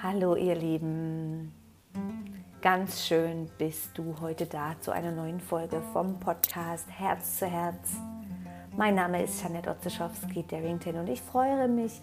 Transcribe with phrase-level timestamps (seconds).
[0.00, 1.52] Hallo ihr Lieben,
[2.62, 7.96] ganz schön bist du heute da zu einer neuen Folge vom Podcast Herz zu Herz.
[8.76, 12.00] Mein Name ist Janet Otzeschowski-Darrington und ich freue mich,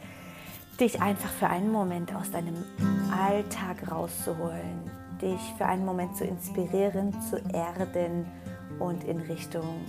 [0.78, 2.66] dich einfach für einen Moment aus deinem
[3.18, 4.92] Alltag rauszuholen,
[5.22, 8.26] dich für einen Moment zu inspirieren, zu erden
[8.78, 9.86] und in Richtung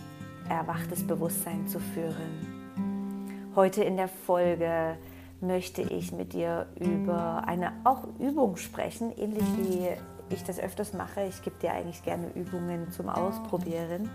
[0.48, 3.50] erwachtes Bewusstsein zu führen.
[3.56, 4.96] Heute in der Folge
[5.40, 9.88] möchte ich mit dir über eine auch Übung sprechen, ähnlich wie
[10.34, 11.22] ich das öfters mache.
[11.22, 14.08] Ich gebe dir eigentlich gerne Übungen zum Ausprobieren.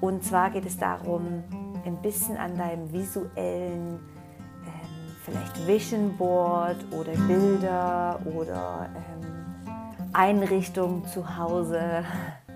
[0.00, 1.44] Und zwar geht es darum,
[1.84, 4.00] ein bisschen an deinem visuellen, ähm,
[5.22, 12.04] vielleicht Vision Board oder Bilder oder ähm, Einrichtungen zu Hause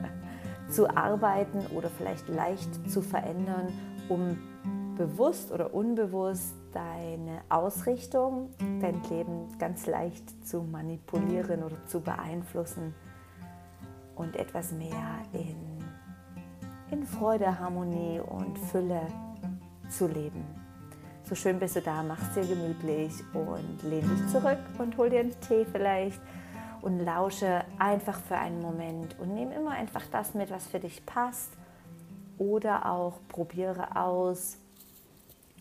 [0.71, 3.69] zu arbeiten oder vielleicht leicht zu verändern,
[4.09, 4.37] um
[4.99, 12.95] bewusst oder unbewusst deine Ausrichtung, dein Leben ganz leicht zu manipulieren oder zu beeinflussen
[14.17, 15.57] und etwas mehr in,
[16.91, 19.07] in Freude, Harmonie und Fülle
[19.89, 20.45] zu leben.
[21.23, 25.21] So schön bist du da, mach's dir gemütlich und lehn dich zurück und hol dir
[25.21, 26.21] einen Tee vielleicht
[26.83, 31.05] und lausche einfach für einen Moment und nimm immer einfach das mit, was für dich
[31.07, 31.53] passt
[32.39, 34.59] oder auch probiere aus,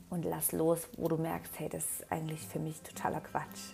[0.09, 3.73] und lass los, wo du merkst, hey, das ist eigentlich für mich totaler Quatsch.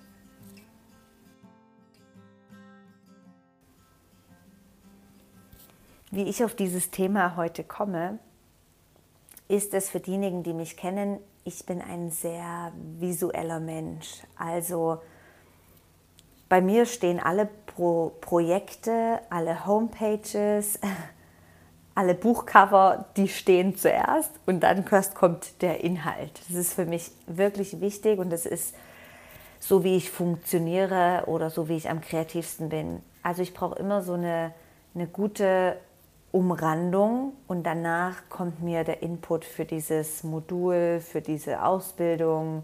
[6.12, 8.20] Wie ich auf dieses Thema heute komme,
[9.48, 14.24] ist es für diejenigen, die mich kennen, ich bin ein sehr visueller Mensch.
[14.38, 15.02] Also
[16.50, 20.80] bei mir stehen alle Pro Projekte, alle Homepages,
[21.96, 26.42] alle Buchcover, die stehen zuerst und dann kommt der Inhalt.
[26.48, 28.76] Das ist für mich wirklich wichtig und das ist
[29.60, 33.02] so, wie ich funktioniere oder so, wie ich am kreativsten bin.
[33.22, 34.54] Also ich brauche immer so eine,
[34.96, 35.78] eine gute
[36.32, 42.64] Umrandung und danach kommt mir der Input für dieses Modul, für diese Ausbildung,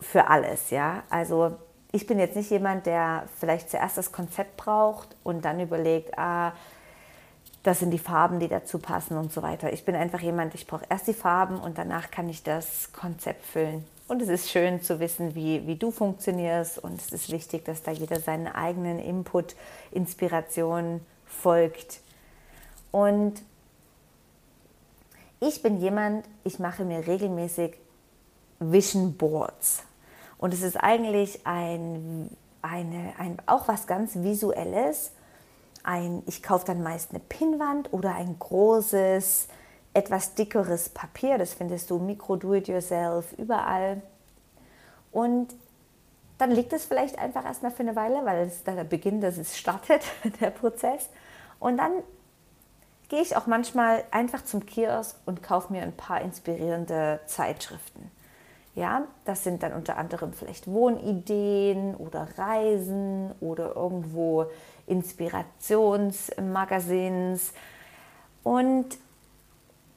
[0.00, 1.02] für alles, ja.
[1.10, 1.56] Also
[1.92, 6.52] ich bin jetzt nicht jemand, der vielleicht zuerst das Konzept braucht und dann überlegt, ah,
[7.62, 9.72] das sind die Farben, die dazu passen und so weiter.
[9.72, 13.44] Ich bin einfach jemand, ich brauche erst die Farben und danach kann ich das Konzept
[13.46, 13.84] füllen.
[14.08, 17.82] Und es ist schön zu wissen, wie, wie du funktionierst und es ist wichtig, dass
[17.82, 19.54] da jeder seinen eigenen Input,
[19.92, 22.00] Inspiration folgt.
[22.90, 23.42] Und
[25.40, 27.74] ich bin jemand, ich mache mir regelmäßig
[28.58, 29.84] Vision Boards.
[30.36, 32.28] Und es ist eigentlich ein,
[32.60, 35.12] eine, ein, auch was ganz Visuelles
[35.82, 39.48] ein, ich kaufe dann meist eine Pinnwand oder ein großes,
[39.94, 41.38] etwas dickeres Papier.
[41.38, 44.02] Das findest du Mikro Do-It-Yourself überall.
[45.10, 45.54] Und
[46.38, 49.36] dann liegt es vielleicht einfach erstmal für eine Weile, weil es da der Beginn, dass
[49.36, 50.02] es startet,
[50.40, 51.08] der Prozess.
[51.60, 51.92] Und dann
[53.08, 58.10] gehe ich auch manchmal einfach zum Kiosk und kaufe mir ein paar inspirierende Zeitschriften.
[58.74, 64.46] Ja, das sind dann unter anderem vielleicht Wohnideen oder Reisen oder irgendwo
[64.86, 67.52] Inspirationsmagazins.
[68.42, 68.86] Und,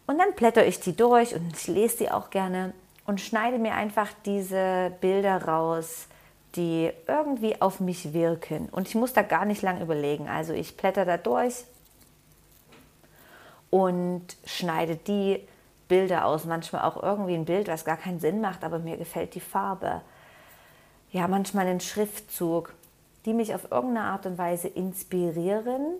[0.07, 2.73] und dann blätter ich die durch und ich lese sie auch gerne
[3.05, 6.07] und schneide mir einfach diese Bilder raus,
[6.55, 8.69] die irgendwie auf mich wirken.
[8.69, 10.27] Und ich muss da gar nicht lang überlegen.
[10.27, 11.65] Also ich blätter da durch
[13.69, 15.45] und schneide die
[15.87, 16.45] Bilder aus.
[16.45, 20.01] Manchmal auch irgendwie ein Bild, was gar keinen Sinn macht, aber mir gefällt die Farbe.
[21.11, 22.73] Ja, manchmal einen Schriftzug,
[23.25, 25.95] die mich auf irgendeine Art und Weise inspirieren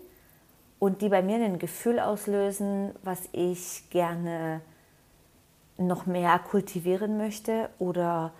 [0.78, 4.60] und die bei mir ein Gefühl auslösen, was ich gerne
[5.78, 8.32] noch mehr kultivieren möchte oder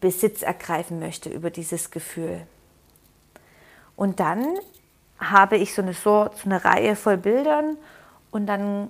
[0.00, 2.46] Besitz ergreifen möchte über dieses Gefühl.
[3.96, 4.46] Und dann
[5.18, 7.76] habe ich so eine, so, eine Reihe voll Bildern
[8.30, 8.88] und dann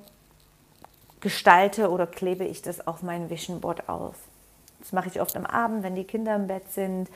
[1.21, 4.15] gestalte oder klebe ich das auf mein Vision Board auf.
[4.79, 7.09] Das mache ich oft am Abend, wenn die Kinder im Bett sind,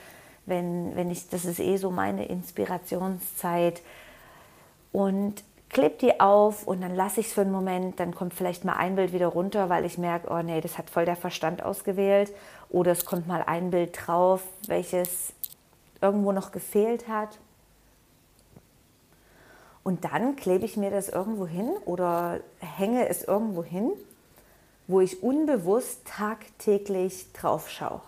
[0.45, 3.81] wenn, wenn ich, das ist eh so meine Inspirationszeit.
[4.91, 8.63] Und klebe die auf und dann lasse ich es für einen Moment, dann kommt vielleicht
[8.63, 11.63] mal ein Bild wieder runter, weil ich merke, oh nee, das hat voll der Verstand
[11.63, 12.31] ausgewählt.
[12.69, 15.33] Oder es kommt mal ein Bild drauf, welches
[16.01, 17.37] irgendwo noch gefehlt hat.
[19.83, 23.91] Und dann klebe ich mir das irgendwo hin oder hänge es irgendwo hin,
[24.87, 28.01] wo ich unbewusst tagtäglich drauf schaue.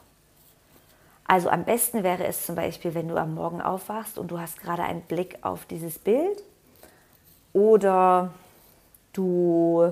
[1.27, 4.61] Also am besten wäre es zum Beispiel, wenn du am Morgen aufwachst und du hast
[4.61, 6.41] gerade einen Blick auf dieses Bild
[7.51, 8.31] oder
[9.11, 9.91] du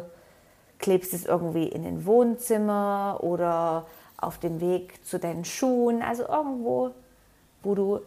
[0.80, 3.86] klebst es irgendwie in den Wohnzimmer oder
[4.18, 6.92] auf dem Weg zu deinen Schuhen, also irgendwo,
[7.64, 8.00] wo du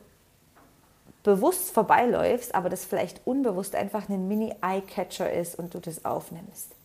[1.23, 6.78] bewusst vorbeiläufst, aber das vielleicht unbewusst einfach ein Mini-Eye-Catcher ist und du das aufnimmst.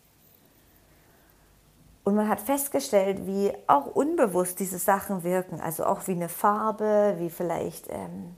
[2.04, 7.16] Und man hat festgestellt, wie auch unbewusst diese Sachen wirken, also auch wie eine Farbe,
[7.18, 8.36] wie vielleicht ähm,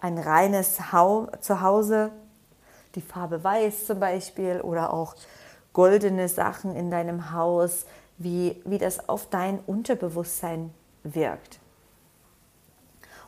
[0.00, 2.10] ein reines Hau Zuhause,
[2.94, 5.14] die Farbe Weiß zum Beispiel, oder auch
[5.72, 7.86] goldene Sachen in deinem Haus,
[8.18, 11.58] wie, wie das auf dein Unterbewusstsein wirkt.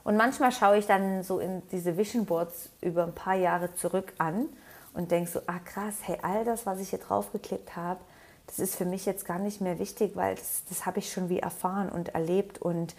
[0.05, 4.13] Und manchmal schaue ich dann so in diese Vision Boards über ein paar Jahre zurück
[4.19, 4.49] an
[4.95, 8.01] und denke so, ah krass, hey, all das, was ich hier draufgeklickt habe,
[8.47, 11.29] das ist für mich jetzt gar nicht mehr wichtig, weil das, das habe ich schon
[11.29, 12.95] wie erfahren und erlebt und,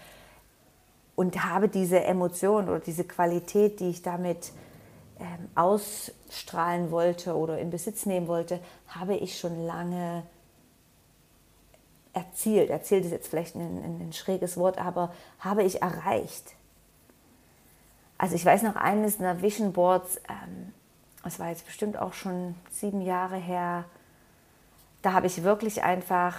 [1.15, 4.51] und habe diese Emotion oder diese Qualität, die ich damit
[5.19, 10.23] ähm, ausstrahlen wollte oder in Besitz nehmen wollte, habe ich schon lange
[12.13, 12.69] erzielt.
[12.69, 16.55] Erzielt ist jetzt vielleicht ein, ein, ein schräges Wort, aber habe ich erreicht.
[18.17, 20.73] Also ich weiß noch eines einer Vision Boards, ähm,
[21.23, 23.85] das war jetzt bestimmt auch schon sieben Jahre her,
[25.03, 26.37] da habe ich wirklich einfach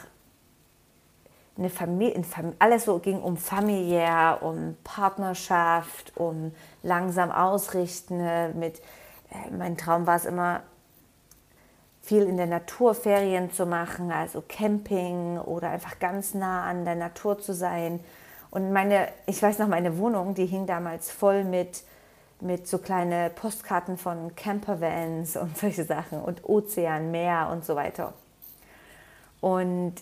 [1.56, 2.24] eine Familie,
[2.58, 6.52] alles so ging um familiär, um Partnerschaft, um
[6.82, 8.18] langsam ausrichten.
[8.18, 8.80] Ne, mit,
[9.30, 10.62] äh, mein Traum war es immer,
[12.02, 16.96] viel in der Natur Ferien zu machen, also Camping oder einfach ganz nah an der
[16.96, 18.00] Natur zu sein.
[18.50, 21.82] Und meine, ich weiß noch, meine Wohnung, die hing damals voll mit,
[22.40, 28.12] mit so kleine Postkarten von Campervans und solche Sachen und Ozean, Meer und so weiter.
[29.44, 29.96] Und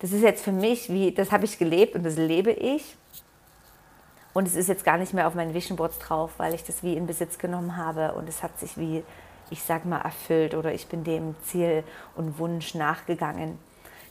[0.00, 2.94] das ist jetzt für mich wie, das habe ich gelebt und das lebe ich.
[4.34, 6.82] Und es ist jetzt gar nicht mehr auf meinen Vision Boards drauf, weil ich das
[6.82, 9.04] wie in Besitz genommen habe und es hat sich wie,
[9.48, 11.82] ich sag mal, erfüllt oder ich bin dem Ziel
[12.14, 13.58] und Wunsch nachgegangen.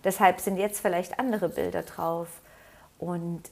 [0.03, 2.29] Deshalb sind jetzt vielleicht andere Bilder drauf.
[2.97, 3.43] Und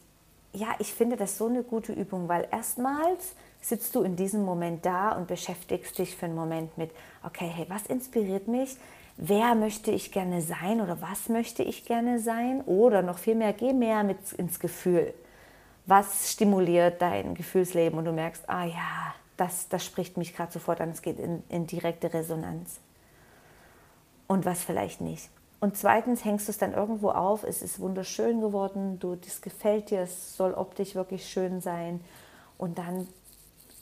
[0.53, 4.83] ja, ich finde das so eine gute Übung, weil erstmals sitzt du in diesem Moment
[4.87, 6.89] da und beschäftigst dich für einen Moment mit,
[7.23, 8.75] okay, hey, was inspiriert mich?
[9.17, 12.61] Wer möchte ich gerne sein oder was möchte ich gerne sein?
[12.61, 15.13] Oder noch viel mehr, geh mehr mit ins Gefühl.
[15.85, 17.97] Was stimuliert dein Gefühlsleben?
[17.97, 21.43] Und du merkst, ah ja, das, das spricht mich gerade sofort an, es geht in,
[21.49, 22.79] in direkte Resonanz.
[24.27, 25.29] Und was vielleicht nicht.
[25.59, 29.89] Und zweitens hängst du es dann irgendwo auf, es ist wunderschön geworden, du, das gefällt
[29.89, 32.01] dir, es soll optisch wirklich schön sein.
[32.57, 33.07] Und dann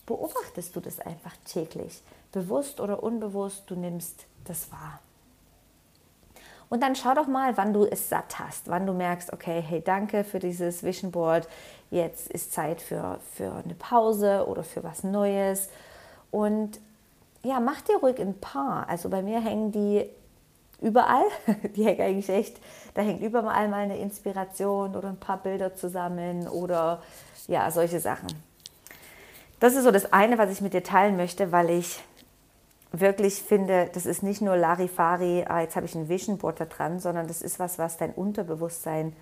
[0.05, 2.01] beobachtest du das einfach täglich,
[2.31, 4.99] bewusst oder unbewusst, du nimmst das wahr.
[6.75, 9.79] Und dann schau doch mal, wann du es satt hast, wann du merkst, okay, hey,
[9.81, 11.47] danke für dieses Vision Board,
[11.89, 15.69] jetzt ist Zeit für, für eine Pause oder für was Neues.
[16.31, 16.81] Und
[17.43, 18.89] ja, mach dir ruhig ein paar.
[18.89, 20.05] Also bei mir hängen die
[20.81, 21.23] überall,
[21.77, 22.57] die hängen eigentlich echt,
[22.93, 27.01] da hängt überall mal eine Inspiration oder ein paar Bilder zusammen oder
[27.47, 28.27] ja, solche Sachen.
[29.61, 32.01] Das ist so das eine, was ich mit dir teilen möchte, weil ich
[32.99, 36.65] wirklich finde, das ist nicht nur Larifari, ah, jetzt habe ich ein Vision Board da
[36.65, 39.13] dran, sondern das ist was, was dein Unterbewusstsein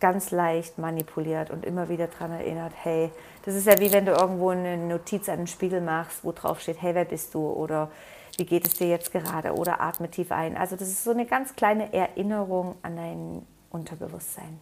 [0.00, 3.10] ganz leicht manipuliert und immer wieder daran erinnert, hey,
[3.44, 6.60] das ist ja wie wenn du irgendwo eine Notiz an den Spiegel machst, wo drauf
[6.60, 7.90] steht, hey, wer bist du oder
[8.38, 10.56] wie geht es dir jetzt gerade oder atme tief ein.
[10.56, 14.58] Also das ist so eine ganz kleine Erinnerung an dein Unterbewusstsein.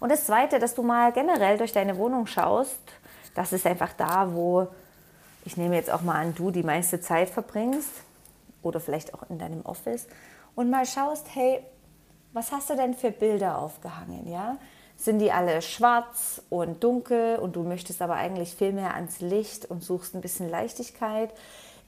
[0.00, 2.80] Und das Zweite, dass du mal generell durch deine Wohnung schaust,
[3.34, 4.68] das ist einfach da, wo
[5.46, 7.90] ich nehme jetzt auch mal an, du die meiste Zeit verbringst
[8.62, 10.06] oder vielleicht auch in deinem Office
[10.56, 11.62] und mal schaust, hey,
[12.32, 14.56] was hast du denn für Bilder aufgehangen, ja?
[14.98, 19.66] Sind die alle schwarz und dunkel und du möchtest aber eigentlich viel mehr ans Licht
[19.66, 21.30] und suchst ein bisschen Leichtigkeit?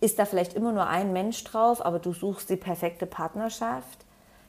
[0.01, 4.05] Ist da vielleicht immer nur ein Mensch drauf, aber du suchst die perfekte Partnerschaft?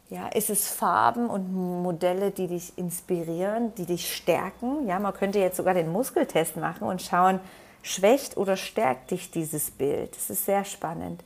[0.10, 4.88] Ja, ist es Farben und Modelle, die dich inspirieren, die dich stärken?
[4.88, 7.40] Ja, man könnte jetzt sogar den Muskeltest machen und schauen,
[7.82, 10.16] Schwächt oder stärkt dich dieses Bild?
[10.16, 11.24] Das ist sehr spannend.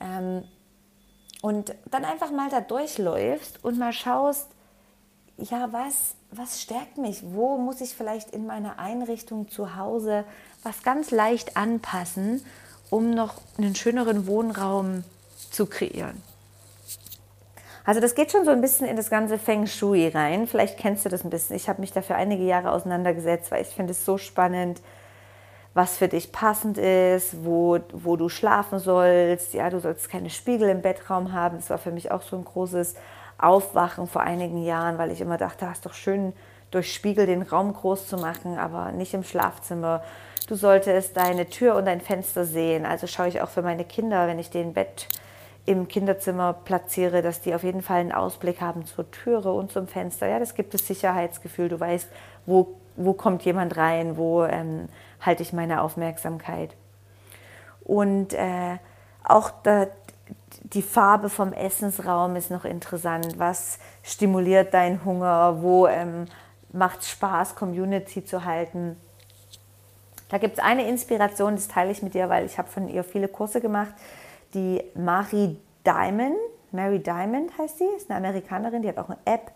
[0.00, 0.44] Ähm,
[1.40, 4.46] und dann einfach mal da durchläufst und mal schaust,
[5.38, 7.22] ja, was, was stärkt mich?
[7.22, 10.24] Wo muss ich vielleicht in meiner Einrichtung zu Hause
[10.62, 12.44] was ganz leicht anpassen,
[12.90, 15.04] um noch einen schöneren Wohnraum
[15.50, 16.22] zu kreieren?
[17.84, 20.46] Also das geht schon so ein bisschen in das ganze Feng Shui rein.
[20.46, 21.56] Vielleicht kennst du das ein bisschen.
[21.56, 24.80] Ich habe mich dafür einige Jahre auseinandergesetzt, weil ich finde es so spannend,
[25.74, 29.54] was für dich passend ist, wo, wo du schlafen sollst.
[29.54, 31.56] Ja, du sollst keine Spiegel im Bettraum haben.
[31.56, 32.94] Das war für mich auch so ein großes
[33.38, 36.32] Aufwachen vor einigen Jahren, weil ich immer dachte, es ist doch schön,
[36.70, 40.02] durch Spiegel den Raum groß zu machen, aber nicht im Schlafzimmer.
[40.48, 42.86] Du solltest deine Tür und dein Fenster sehen.
[42.86, 45.08] Also schaue ich auch für meine Kinder, wenn ich den Bett
[45.64, 49.86] im Kinderzimmer platziere, dass die auf jeden Fall einen Ausblick haben zur Türe und zum
[49.86, 50.26] Fenster.
[50.26, 51.68] Ja, das gibt das Sicherheitsgefühl.
[51.68, 52.08] Du weißt,
[52.46, 54.88] wo wo kommt jemand rein, wo ähm,
[55.22, 56.74] halte ich meine Aufmerksamkeit.
[57.84, 58.78] Und äh,
[59.24, 59.86] auch da,
[60.62, 63.38] die Farbe vom Essensraum ist noch interessant.
[63.38, 65.62] Was stimuliert deinen Hunger?
[65.62, 66.26] Wo ähm,
[66.72, 68.96] macht es Spaß, Community zu halten?
[70.28, 73.04] Da gibt es eine Inspiration, das teile ich mit dir, weil ich habe von ihr
[73.04, 73.92] viele Kurse gemacht.
[74.54, 76.36] Die Marie Diamond,
[76.70, 79.52] Mary Diamond heißt sie, ist eine Amerikanerin, die hat auch eine App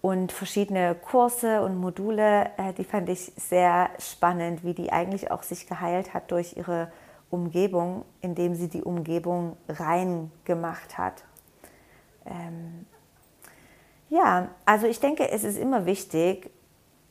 [0.00, 2.50] und verschiedene Kurse und Module.
[2.56, 6.90] Äh, die fand ich sehr spannend, wie die eigentlich auch sich geheilt hat durch ihre
[7.30, 11.24] Umgebung, indem sie die Umgebung rein gemacht hat.
[12.26, 12.86] Ähm
[14.08, 16.50] ja, also ich denke, es ist immer wichtig,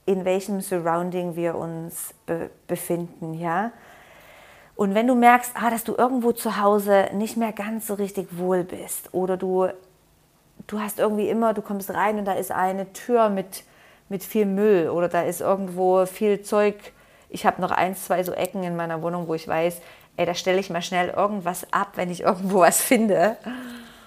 [0.06, 3.72] in welchem Surrounding wir uns be befinden, ja.
[4.76, 8.38] Und wenn du merkst, ah, dass du irgendwo zu Hause nicht mehr ganz so richtig
[8.38, 9.68] wohl bist oder du,
[10.68, 13.64] du hast irgendwie immer, du kommst rein und da ist eine Tür mit,
[14.10, 16.76] mit viel Müll oder da ist irgendwo viel Zeug.
[17.30, 19.82] Ich habe noch ein, zwei so Ecken in meiner Wohnung, wo ich weiß,
[20.18, 23.38] ey, da stelle ich mal schnell irgendwas ab, wenn ich irgendwo was finde.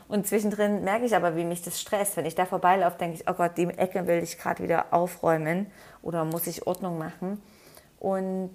[0.08, 2.16] Und zwischendrin merke ich aber, wie mich das stresst.
[2.16, 5.70] Wenn ich da vorbeilaufe, denke ich, oh Gott, die Ecke will ich gerade wieder aufräumen
[6.02, 7.40] oder muss ich Ordnung machen.
[8.00, 8.50] Und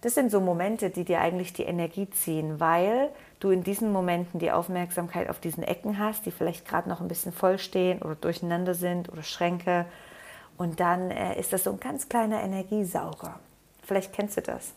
[0.00, 4.38] das sind so Momente, die dir eigentlich die Energie ziehen, weil du in diesen Momenten
[4.38, 8.14] die Aufmerksamkeit auf diesen Ecken hast, die vielleicht gerade noch ein bisschen voll stehen oder
[8.14, 9.86] durcheinander sind oder Schränke.
[10.56, 13.38] Und dann äh, ist das so ein ganz kleiner Energiesauger.
[13.82, 14.72] Vielleicht kennst du das.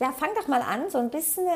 [0.00, 1.46] Ja, fang doch mal an, so ein bisschen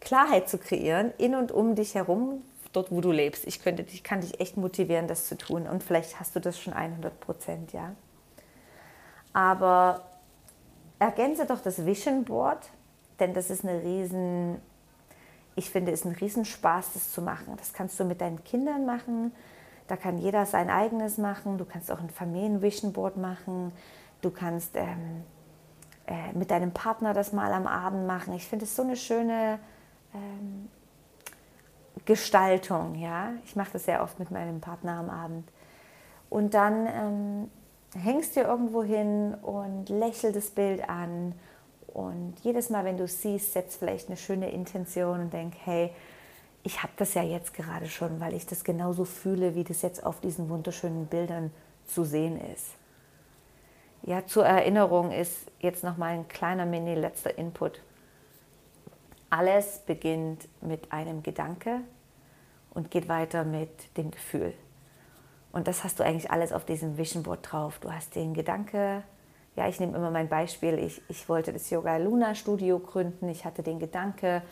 [0.00, 3.46] Klarheit zu kreieren in und um dich herum, dort wo du lebst.
[3.46, 6.58] Ich, könnte, ich kann dich echt motivieren, das zu tun und vielleicht hast du das
[6.58, 7.94] schon 100 Prozent, ja.
[9.32, 10.02] Aber
[11.02, 12.70] ergänze doch das Vision Board,
[13.18, 14.60] denn das ist eine riesen,
[15.56, 17.54] ich finde, es ist ein Riesenspaß, das zu machen.
[17.56, 19.32] Das kannst du mit deinen Kindern machen,
[19.88, 23.72] da kann jeder sein eigenes machen, du kannst auch ein Familien-Vision Board machen,
[24.20, 25.24] du kannst ähm,
[26.06, 28.32] äh, mit deinem Partner das mal am Abend machen.
[28.34, 29.58] Ich finde es so eine schöne
[30.14, 30.68] ähm,
[32.04, 32.94] Gestaltung.
[32.94, 33.32] Ja?
[33.44, 35.50] Ich mache das sehr oft mit meinem Partner am Abend.
[36.30, 37.50] Und dann ähm,
[37.94, 41.34] hängst du irgendwo hin und lächel das Bild an.
[41.88, 45.90] Und jedes Mal, wenn du es siehst, setzt vielleicht eine schöne Intention und denk, hey,
[46.62, 50.04] ich habe das ja jetzt gerade schon, weil ich das genauso fühle, wie das jetzt
[50.04, 51.50] auf diesen wunderschönen Bildern
[51.86, 52.68] zu sehen ist.
[54.04, 57.80] Ja, zur Erinnerung ist jetzt nochmal ein kleiner Mini letzter Input.
[59.30, 61.80] Alles beginnt mit einem Gedanke
[62.74, 64.54] und geht weiter mit dem Gefühl.
[65.52, 67.78] Und das hast du eigentlich alles auf diesem Vision Board drauf.
[67.78, 69.02] Du hast den Gedanke,
[69.54, 73.44] ja, ich nehme immer mein Beispiel, ich, ich wollte das Yoga Luna Studio gründen, ich
[73.44, 74.42] hatte den Gedanke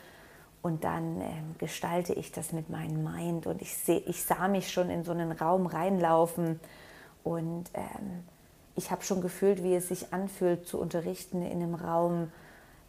[0.61, 4.71] und dann ähm, gestalte ich das mit meinem Mind und ich, seh, ich sah mich
[4.71, 6.59] schon in so einen Raum reinlaufen
[7.23, 8.23] und ähm,
[8.75, 12.31] ich habe schon gefühlt, wie es sich anfühlt zu unterrichten in einem Raum,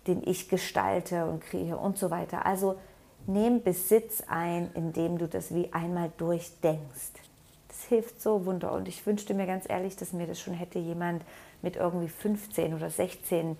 [0.07, 2.45] den ich gestalte und kreiere und so weiter.
[2.45, 2.77] Also
[3.27, 7.32] nimm Besitz ein, indem du das wie einmal durchdenkst.
[7.73, 8.73] Das hilft so wunder.
[8.73, 11.25] Und ich wünschte mir ganz ehrlich, dass mir das schon hätte jemand
[11.63, 13.57] mit irgendwie 15 oder 16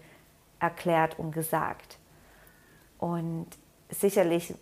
[0.61, 1.99] erklärt und gesagt.
[2.99, 3.47] Und
[3.89, 4.55] sicherlich,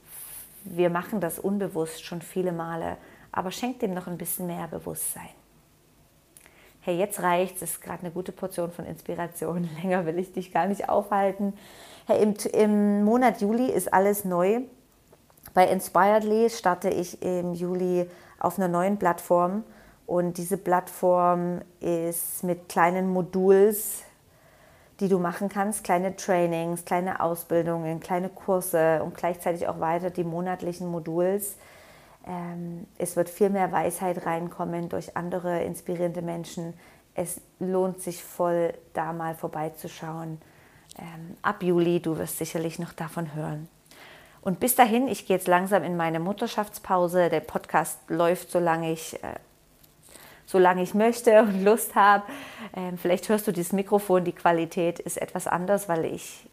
[0.64, 2.96] wir machen das unbewusst schon viele Male,
[3.32, 5.30] aber schenkt dem noch ein bisschen mehr Bewusstsein.
[6.82, 9.68] Hey, jetzt reicht's, ist gerade eine gute Portion von Inspiration.
[9.82, 11.54] Länger will ich dich gar nicht aufhalten.
[12.06, 14.60] Hey, im, im Monat Juli ist alles neu.
[15.54, 18.08] Bei Inspiredly starte ich im Juli
[18.40, 19.64] auf einer neuen Plattform
[20.06, 24.02] und diese Plattform ist mit kleinen Moduls,
[24.98, 30.24] die du machen kannst, kleine Trainings, kleine Ausbildungen, kleine Kurse und gleichzeitig auch weiter die
[30.24, 31.56] monatlichen Moduls
[32.26, 36.74] ähm, es wird viel mehr Weisheit reinkommen durch andere inspirierende Menschen.
[37.14, 40.40] Es lohnt sich voll, da mal vorbeizuschauen.
[40.98, 43.68] Ähm, ab Juli, du wirst sicherlich noch davon hören.
[44.42, 47.28] Und bis dahin, ich gehe jetzt langsam in meine Mutterschaftspause.
[47.28, 49.34] Der Podcast läuft, solange ich, äh,
[50.46, 52.24] solange ich möchte und Lust habe.
[52.74, 56.48] Ähm, vielleicht hörst du dieses Mikrofon, die Qualität ist etwas anders, weil ich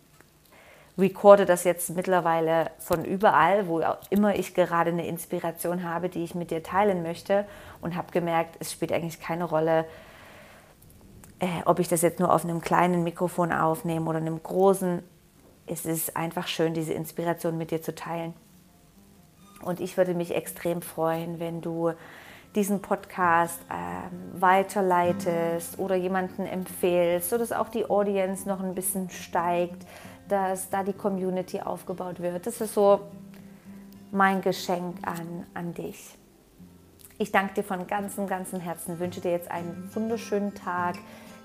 [0.98, 6.34] recorde das jetzt mittlerweile von überall, wo immer ich gerade eine Inspiration habe, die ich
[6.34, 7.46] mit dir teilen möchte
[7.82, 9.86] und habe gemerkt, es spielt eigentlich keine Rolle,
[11.40, 15.04] äh, ob ich das jetzt nur auf einem kleinen Mikrofon aufnehme oder einem großen.
[15.68, 18.34] Es ist einfach schön, diese Inspiration mit dir zu teilen.
[19.62, 21.92] Und ich würde mich extrem freuen, wenn du
[22.56, 29.86] diesen Podcast ähm, weiterleitest oder jemanden empfehlst, sodass auch die Audience noch ein bisschen steigt,
[30.28, 32.48] dass da die Community aufgebaut wird.
[32.48, 33.02] Das ist so
[34.12, 36.16] mein Geschenk an, an dich.
[37.20, 40.96] Ich danke dir von ganzem, ganzem Herzen, wünsche dir jetzt einen wunderschönen Tag.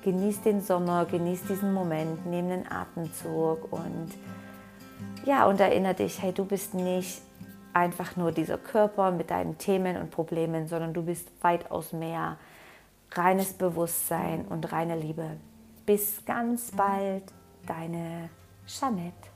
[0.02, 4.10] Genieß den Sommer, genieß diesen Moment, nimm einen Atemzug und
[5.24, 7.22] ja, und erinnere dich, hey, du bist nicht
[7.72, 12.36] einfach nur dieser Körper mit deinen Themen und Problemen, sondern du bist weitaus mehr.
[13.12, 15.36] Reines Bewusstsein und reine Liebe.
[15.86, 17.24] Bis ganz bald,
[17.66, 18.30] deine
[18.66, 19.31] Jeanette.